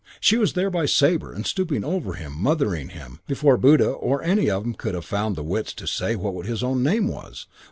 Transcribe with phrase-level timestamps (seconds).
[0.19, 4.49] She was there by Sabre and stooping over him, mothering him, before Buddha or any
[4.49, 7.45] of 'em could have found the wits to say what his own name was.